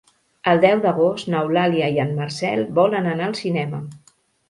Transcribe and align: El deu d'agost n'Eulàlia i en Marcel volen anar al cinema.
El 0.53 0.61
deu 0.63 0.81
d'agost 0.85 1.29
n'Eulàlia 1.35 1.91
i 1.99 2.01
en 2.07 2.17
Marcel 2.23 2.67
volen 2.83 3.15
anar 3.15 3.33
al 3.33 3.41
cinema. 3.47 3.87